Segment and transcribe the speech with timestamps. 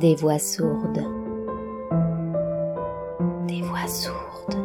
[0.00, 1.04] Des voix sourdes.
[3.46, 4.56] Des voix sourdes.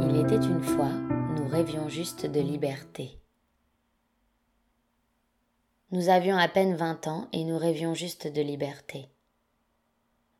[0.00, 0.88] Il était une fois,
[1.36, 3.20] nous rêvions juste de liberté.
[5.92, 9.12] Nous avions à peine vingt ans et nous rêvions juste de liberté.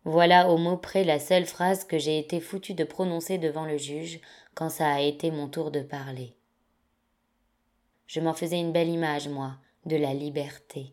[0.05, 3.77] Voilà au mot près la seule phrase que j'ai été foutu de prononcer devant le
[3.77, 4.21] juge
[4.55, 6.35] quand ça a été mon tour de parler.
[8.09, 9.55] Je m'en faisais une belle image, moi,
[9.87, 10.93] de la liberté.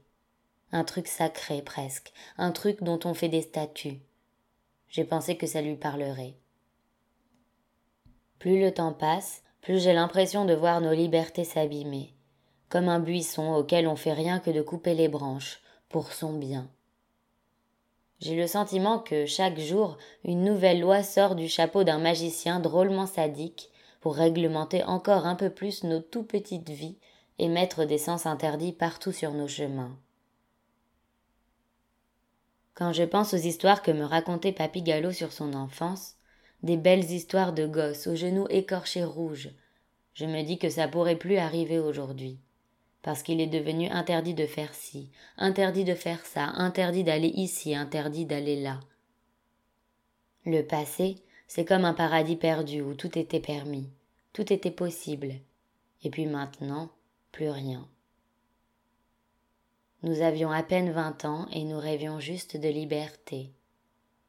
[0.71, 3.99] Un truc sacré presque, un truc dont on fait des statues.
[4.89, 6.35] J'ai pensé que ça lui parlerait.
[8.37, 12.13] Plus le temps passe, plus j'ai l'impression de voir nos libertés s'abîmer,
[12.69, 16.69] comme un buisson auquel on fait rien que de couper les branches, pour son bien.
[18.19, 23.05] J'ai le sentiment que chaque jour une nouvelle loi sort du chapeau d'un magicien drôlement
[23.05, 23.69] sadique
[24.01, 26.97] pour réglementer encore un peu plus nos tout petites vies
[27.37, 29.97] et mettre des sens interdits partout sur nos chemins.
[32.73, 36.15] Quand je pense aux histoires que me racontait Papy Gallo sur son enfance,
[36.61, 39.49] des belles histoires de gosses aux genoux écorchés rouges,
[40.13, 42.39] je me dis que ça pourrait plus arriver aujourd'hui
[43.01, 47.75] parce qu'il est devenu interdit de faire ci, interdit de faire ça, interdit d'aller ici,
[47.75, 48.79] interdit d'aller là.
[50.45, 51.15] Le passé,
[51.47, 53.89] c'est comme un paradis perdu où tout était permis,
[54.33, 55.33] tout était possible,
[56.03, 56.89] et puis maintenant,
[57.31, 57.87] plus rien.
[60.01, 63.51] Nous avions à peine vingt ans et nous rêvions juste de liberté.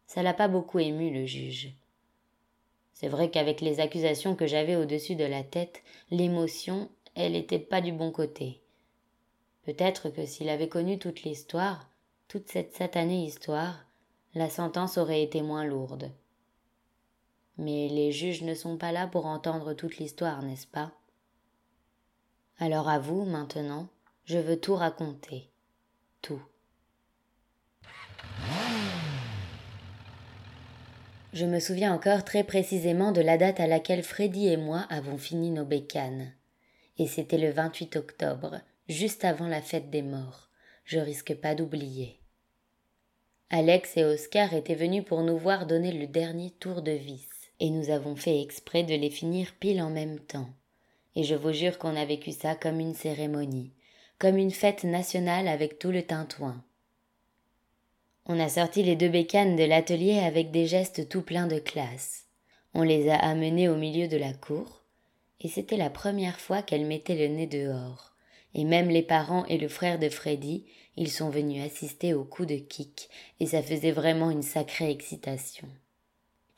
[0.07, 1.73] Ça l'a pas beaucoup ému le juge.
[2.93, 7.81] C'est vrai qu'avec les accusations que j'avais au-dessus de la tête, l'émotion elle n'était pas
[7.81, 8.61] du bon côté.
[9.63, 11.89] Peut-être que s'il avait connu toute l'histoire,
[12.29, 13.85] toute cette satanée histoire,
[14.35, 16.11] la sentence aurait été moins lourde.
[17.59, 20.93] Mais les juges ne sont pas là pour entendre toute l'histoire, n'est-ce pas?
[22.59, 23.89] Alors à vous, maintenant,
[24.25, 25.51] je veux tout raconter.
[26.23, 26.43] Tout.
[31.33, 35.17] Je me souviens encore très précisément de la date à laquelle Freddy et moi avons
[35.17, 36.33] fini nos bécanes
[37.01, 40.51] et c'était le 28 octobre, juste avant la fête des morts.
[40.85, 42.21] Je risque pas d'oublier.
[43.49, 47.27] Alex et Oscar étaient venus pour nous voir donner le dernier tour de vis,
[47.59, 50.51] et nous avons fait exprès de les finir pile en même temps.
[51.17, 53.73] Et je vous jure qu'on a vécu ça comme une cérémonie,
[54.19, 56.63] comme une fête nationale avec tout le tintouin.
[58.27, 62.27] On a sorti les deux bécanes de l'atelier avec des gestes tout pleins de classe.
[62.75, 64.80] On les a amenés au milieu de la cour,
[65.41, 68.15] et c'était la première fois qu'elle mettait le nez dehors.
[68.55, 70.65] Et même les parents et le frère de Freddy,
[70.97, 73.09] ils sont venus assister au coup de kick,
[73.39, 75.69] et ça faisait vraiment une sacrée excitation.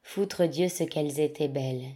[0.03, 1.87] Foutre Dieu ce qu'elles étaient belles,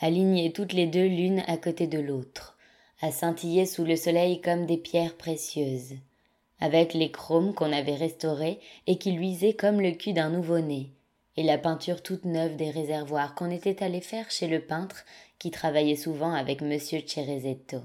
[0.00, 2.56] alignées toutes les deux l'une à côté de l'autre,
[3.00, 5.94] à scintiller sous le soleil comme des pierres précieuses,
[6.60, 10.90] avec les chromes qu'on avait restaurés et qui luisaient comme le cul d'un nouveau-né,
[11.36, 15.04] et la peinture toute neuve des réservoirs qu'on était allé faire chez le peintre
[15.38, 17.82] qui travaillait souvent avec monsieur Cerezetto.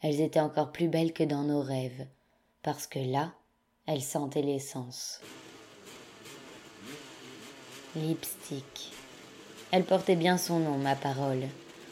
[0.00, 2.06] Elles étaient encore plus belles que dans nos rêves,
[2.62, 3.34] parce que là,
[3.86, 5.20] elles sentaient l'essence.
[7.94, 8.90] Lipstick.
[9.70, 11.44] Elle portait bien son nom, ma parole.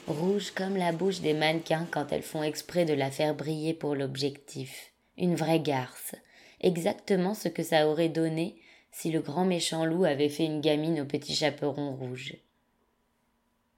[0.07, 3.95] Rouge comme la bouche des mannequins quand elles font exprès de la faire briller pour
[3.95, 4.93] l'objectif.
[5.17, 6.15] Une vraie garce.
[6.61, 8.57] Exactement ce que ça aurait donné
[8.93, 12.37] si le grand méchant loup avait fait une gamine au petit chaperon rouge.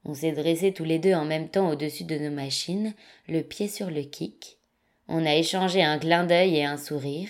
[0.05, 2.95] On s'est dressés tous les deux en même temps au-dessus de nos machines,
[3.29, 4.59] le pied sur le kick.
[5.09, 7.29] On a échangé un clin d'œil et un sourire.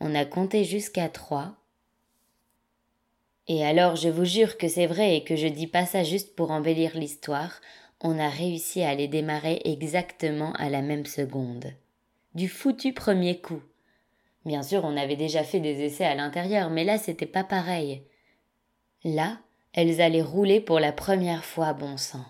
[0.00, 1.56] On a compté jusqu'à trois.
[3.48, 6.34] Et alors, je vous jure que c'est vrai et que je dis pas ça juste
[6.34, 7.60] pour embellir l'histoire,
[8.00, 11.72] on a réussi à les démarrer exactement à la même seconde.
[12.34, 13.62] Du foutu premier coup.
[14.44, 18.02] Bien sûr, on avait déjà fait des essais à l'intérieur, mais là, c'était pas pareil.
[19.02, 19.38] Là,
[19.76, 22.24] elles allaient rouler pour la première fois, bon sang.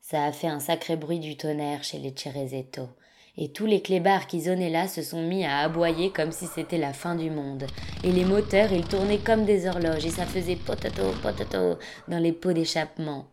[0.00, 2.88] Ça a fait un sacré bruit du tonnerre chez les Cerezetto,
[3.36, 6.76] et tous les clébards qui zonaient là se sont mis à aboyer comme si c'était
[6.76, 7.66] la fin du monde.
[8.02, 11.78] Et les moteurs, ils tournaient comme des horloges, et ça faisait potato, potato
[12.08, 13.26] dans les pots d'échappement.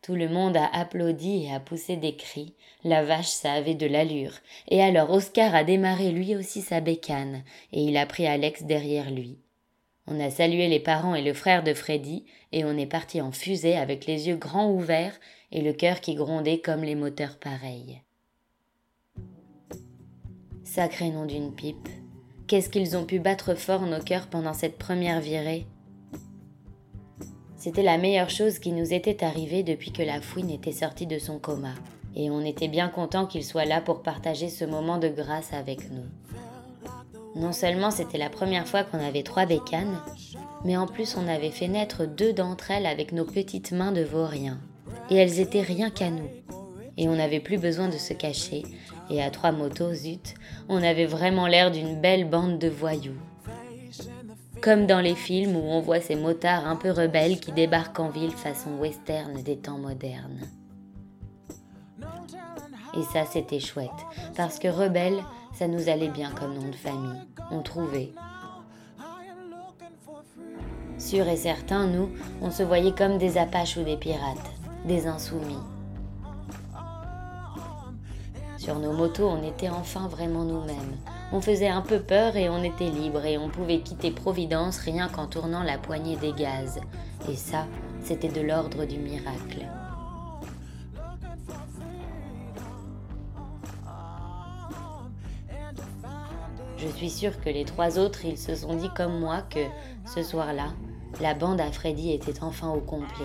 [0.00, 2.54] Tout le monde a applaudi et a poussé des cris.
[2.84, 4.32] La vache, ça avait de l'allure.
[4.68, 7.42] Et alors Oscar a démarré lui aussi sa bécane,
[7.72, 9.43] et il a pris Alex derrière lui.
[10.06, 13.32] On a salué les parents et le frère de Freddy, et on est parti en
[13.32, 15.18] fusée avec les yeux grands ouverts
[15.50, 18.02] et le cœur qui grondait comme les moteurs pareils.
[20.62, 21.88] Sacré nom d'une pipe.
[22.46, 25.66] Qu'est-ce qu'ils ont pu battre fort nos cœurs pendant cette première virée?
[27.56, 31.18] C'était la meilleure chose qui nous était arrivée depuis que la fouine était sortie de
[31.18, 31.72] son coma,
[32.14, 35.90] et on était bien content qu'il soit là pour partager ce moment de grâce avec
[35.90, 36.04] nous.
[37.36, 39.98] Non seulement c'était la première fois qu'on avait trois bécanes,
[40.64, 44.02] mais en plus on avait fait naître deux d'entre elles avec nos petites mains de
[44.02, 44.58] vaurien.
[45.10, 46.28] Et elles étaient rien qu'à nous.
[46.96, 48.62] Et on n'avait plus besoin de se cacher,
[49.10, 50.34] et à trois motos, zut,
[50.68, 53.18] on avait vraiment l'air d'une belle bande de voyous.
[54.60, 58.08] Comme dans les films où on voit ces motards un peu rebelles qui débarquent en
[58.08, 60.48] ville façon western des temps modernes.
[62.96, 63.90] Et ça, c'était chouette,
[64.36, 65.18] parce que rebelle,
[65.54, 67.20] ça nous allait bien comme nom de famille.
[67.50, 68.12] On trouvait.
[70.98, 72.08] Sûr et certain, nous,
[72.40, 74.50] on se voyait comme des apaches ou des pirates,
[74.84, 75.58] des insoumis.
[78.58, 80.96] Sur nos motos, on était enfin vraiment nous-mêmes.
[81.32, 85.08] On faisait un peu peur et on était libre et on pouvait quitter Providence rien
[85.08, 86.80] qu'en tournant la poignée des gaz.
[87.28, 87.66] Et ça,
[88.02, 89.66] c'était de l'ordre du miracle.
[96.84, 99.60] Je suis sûre que les trois autres, ils se sont dit comme moi que,
[100.14, 100.74] ce soir-là,
[101.18, 103.24] la bande à Freddy était enfin au complet.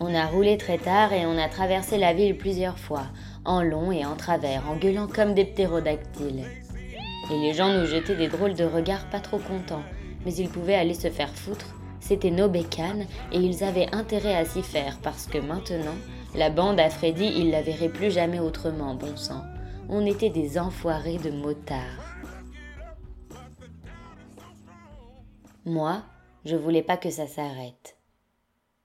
[0.00, 3.04] On a roulé très tard et on a traversé la ville plusieurs fois,
[3.44, 6.44] en long et en travers, en gueulant comme des ptérodactyles.
[7.30, 9.84] Et les gens nous jetaient des drôles de regards pas trop contents,
[10.24, 11.74] mais ils pouvaient aller se faire foutre.
[12.00, 15.96] C'était nos bécanes et ils avaient intérêt à s'y faire parce que maintenant,
[16.34, 19.42] la bande à Freddy, ils la verraient plus jamais autrement, bon sang.
[19.90, 22.18] On était des enfoirés de motards.
[25.64, 26.02] Moi,
[26.44, 27.96] je voulais pas que ça s'arrête.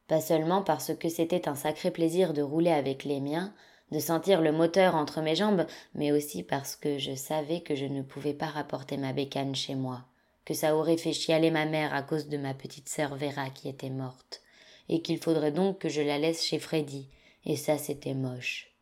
[0.08, 3.54] Pas seulement parce que c'était un sacré plaisir de rouler avec les miens,
[3.92, 7.86] de sentir le moteur entre mes jambes, mais aussi parce que je savais que je
[7.86, 10.06] ne pouvais pas rapporter ma bécane chez moi,
[10.46, 13.68] que ça aurait fait chialer ma mère à cause de ma petite sœur Vera qui
[13.68, 14.42] était morte,
[14.88, 17.10] et qu'il faudrait donc que je la laisse chez Freddy,
[17.46, 18.73] et ça c'était moche.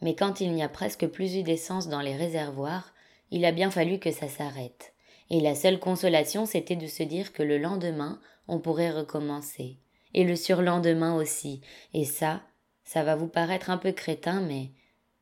[0.00, 2.92] Mais quand il n'y a presque plus eu d'essence dans les réservoirs,
[3.30, 4.94] il a bien fallu que ça s'arrête.
[5.30, 9.78] Et la seule consolation, c'était de se dire que le lendemain, on pourrait recommencer.
[10.14, 11.60] Et le surlendemain aussi.
[11.94, 12.42] Et ça,
[12.84, 14.70] ça va vous paraître un peu crétin, mais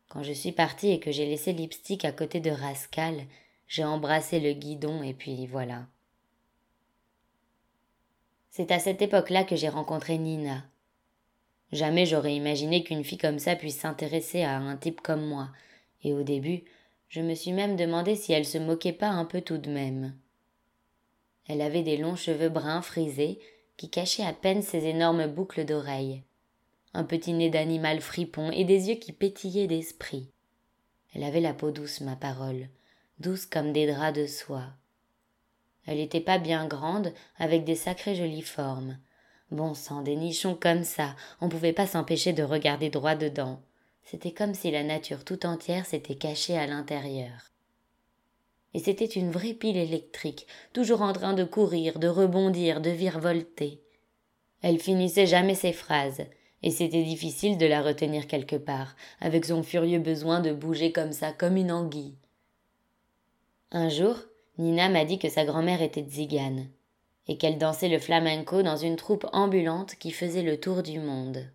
[0.09, 3.25] quand je suis partie et que j'ai laissé Lipstick à côté de Rascal,
[3.67, 5.87] j'ai embrassé le guidon et puis voilà.
[8.51, 10.63] C'est à cette époque-là que j'ai rencontré Nina.
[11.75, 15.49] Jamais j'aurais imaginé qu'une fille comme ça puisse s'intéresser à un type comme moi,
[16.05, 16.63] et au début,
[17.09, 20.15] je me suis même demandé si elle se moquait pas un peu tout de même.
[21.49, 23.41] Elle avait des longs cheveux bruns frisés
[23.77, 26.23] qui cachaient à peine ses énormes boucles d'oreilles,
[26.93, 30.31] un petit nez d'animal fripon et des yeux qui pétillaient d'esprit.
[31.13, 32.69] Elle avait la peau douce, ma parole,
[33.19, 34.69] douce comme des draps de soie.
[35.87, 38.97] Elle n'était pas bien grande, avec des sacrées jolies formes.
[39.51, 43.61] Bon sang, des nichons comme ça, on pouvait pas s'empêcher de regarder droit dedans.
[44.05, 47.55] C'était comme si la nature tout entière s'était cachée à l'intérieur
[48.75, 53.81] et c'était une vraie pile électrique, toujours en train de courir, de rebondir, de virevolter.
[54.63, 56.25] Elle finissait jamais ses phrases,
[56.63, 61.13] et c'était difficile de la retenir quelque part, avec son furieux besoin de bouger comme
[61.13, 62.17] ça, comme une anguille.
[63.71, 64.17] Un jour,
[64.59, 66.67] Nina m'a dit que sa grand-mère était zigane,
[67.27, 71.47] et qu'elle dansait le flamenco dans une troupe ambulante qui faisait le tour du monde.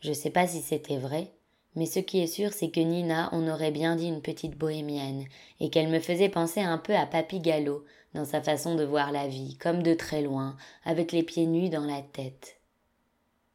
[0.00, 1.32] Je sais pas si c'était vrai,
[1.76, 5.24] mais ce qui est sûr, c'est que Nina, on aurait bien dit une petite bohémienne,
[5.60, 9.12] et qu'elle me faisait penser un peu à Papy Gallo, dans sa façon de voir
[9.12, 12.60] la vie, comme de très loin, avec les pieds nus dans la tête.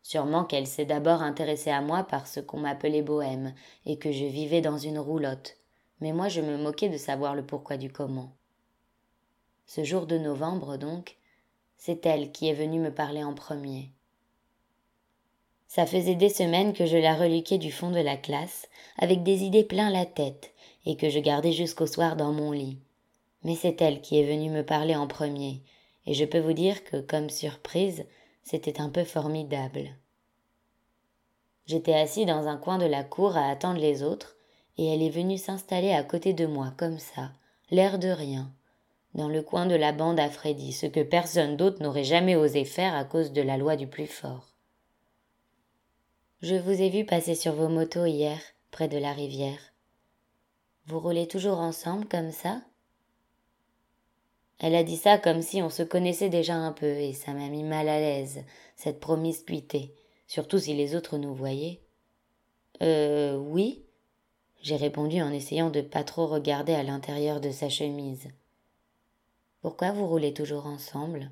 [0.02, 3.54] Sûrement qu'elle s'est d'abord intéressée à moi parce qu'on m'appelait bohème,
[3.86, 5.58] et que je vivais dans une roulotte,
[6.00, 8.32] mais moi je me moquais de savoir le pourquoi du comment.
[9.68, 11.18] Ce jour de novembre, donc,
[11.78, 13.92] c'est elle qui est venue me parler en premier.
[15.68, 19.44] Ça faisait des semaines que je la reluquais du fond de la classe, avec des
[19.44, 20.54] idées plein la tête,
[20.86, 22.80] et que je gardais jusqu'au soir dans mon lit.
[23.44, 25.62] Mais c'est elle qui est venue me parler en premier,
[26.06, 28.06] et je peux vous dire que, comme surprise,
[28.44, 29.90] c'était un peu formidable.
[31.66, 34.38] J'étais assis dans un coin de la cour à attendre les autres,
[34.78, 37.32] et elle est venue s'installer à côté de moi, comme ça,
[37.72, 38.52] l'air de rien,
[39.16, 42.66] dans le coin de la bande à Freddy, ce que personne d'autre n'aurait jamais osé
[42.66, 44.50] faire à cause de la loi du plus fort.
[46.42, 48.40] Je vous ai vu passer sur vos motos hier,
[48.72, 49.60] près de la rivière.
[50.86, 52.62] Vous roulez toujours ensemble comme ça?
[54.60, 57.48] Elle a dit ça comme si on se connaissait déjà un peu, et ça m'a
[57.48, 58.44] mis mal à l'aise,
[58.76, 59.96] cette promiscuité,
[60.28, 61.80] surtout si les autres nous voyaient.
[62.82, 63.86] Euh oui?
[64.62, 68.28] J'ai répondu en essayant de pas trop regarder à l'intérieur de sa chemise.
[69.66, 71.32] Pourquoi vous roulez toujours ensemble?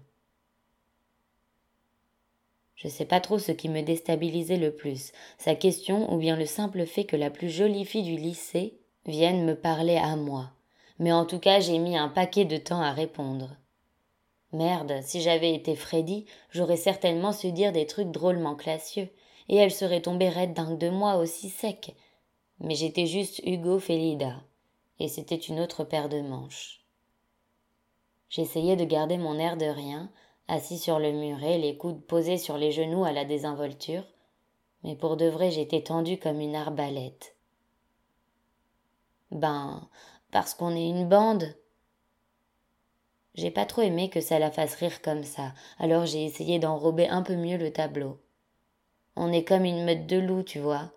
[2.73, 6.47] Je sais pas trop ce qui me déstabilisait le plus, sa question ou bien le
[6.47, 10.49] simple fait que la plus jolie fille du lycée vienne me parler à moi.
[10.97, 13.55] Mais en tout cas, j'ai mis un paquet de temps à répondre.
[14.51, 19.09] Merde, si j'avais été Freddy, j'aurais certainement su dire des trucs drôlement classieux,
[19.47, 21.93] et elle serait tombée raide dingue de moi aussi sec.
[22.59, 24.41] Mais j'étais juste Hugo Felida,
[24.99, 26.82] et c'était une autre paire de manches.
[28.33, 30.09] J'essayais de garder mon air de rien,
[30.47, 34.03] assis sur le muret, les coudes posés sur les genoux à la désinvolture,
[34.83, 37.35] mais pour de vrai j'étais tendue comme une arbalète.
[39.29, 39.87] Ben,
[40.31, 41.55] parce qu'on est une bande.
[43.35, 47.07] J'ai pas trop aimé que ça la fasse rire comme ça, alors j'ai essayé d'enrober
[47.07, 48.19] un peu mieux le tableau.
[49.15, 50.91] On est comme une meute de loups, tu vois.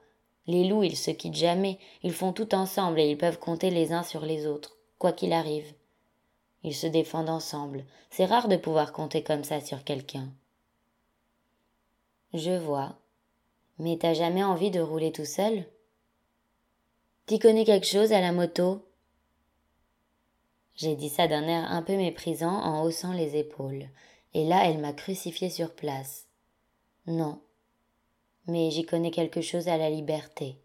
[0.46, 3.92] Les loups, ils se quittent jamais, ils font tout ensemble et ils peuvent compter les
[3.92, 5.74] uns sur les autres, quoi qu'il arrive.
[6.66, 7.84] Ils se défendent ensemble.
[8.10, 10.28] C'est rare de pouvoir compter comme ça sur quelqu'un.
[12.34, 12.98] Je vois.
[13.78, 15.64] Mais t'as jamais envie de rouler tout seul?
[17.26, 18.84] T'y connais quelque chose à la moto?
[20.74, 23.88] J'ai dit ça d'un air un peu méprisant en haussant les épaules,
[24.34, 26.26] et là elle m'a crucifié sur place.
[27.06, 27.40] Non.
[28.48, 30.58] Mais j'y connais quelque chose à la liberté.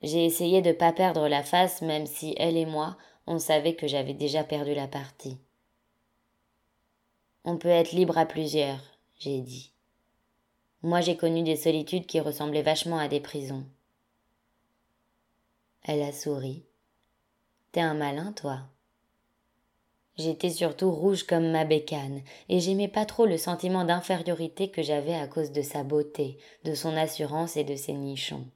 [0.00, 2.96] J'ai essayé de pas perdre la face, même si elle et moi,
[3.28, 5.36] on savait que j'avais déjà perdu la partie.
[7.44, 8.80] On peut être libre à plusieurs,
[9.18, 9.70] j'ai dit.
[10.82, 13.66] Moi j'ai connu des solitudes qui ressemblaient vachement à des prisons.
[15.82, 16.64] Elle a souri.
[17.72, 18.60] T'es un malin, toi.
[20.16, 25.14] J'étais surtout rouge comme ma bécane, et j'aimais pas trop le sentiment d'infériorité que j'avais
[25.14, 28.46] à cause de sa beauté, de son assurance et de ses nichons.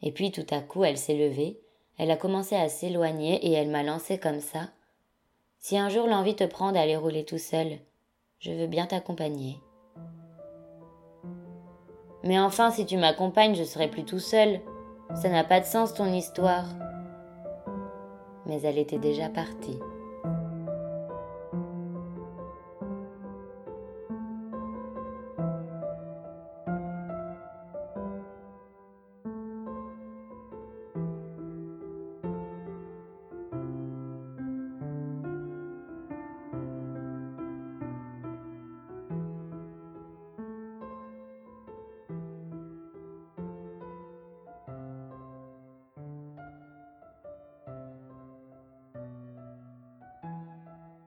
[0.00, 1.60] Et puis tout à coup elle s'est levée,
[1.98, 4.68] elle a commencé à s'éloigner et elle m'a lancé comme ça.
[5.58, 7.78] Si un jour l'envie te prend d'aller rouler tout seul,
[8.38, 9.58] je veux bien t'accompagner.
[12.22, 14.60] Mais enfin, si tu m'accompagnes, je serai plus tout seul.
[15.14, 16.64] Ça n'a pas de sens ton histoire.
[18.46, 19.78] Mais elle était déjà partie.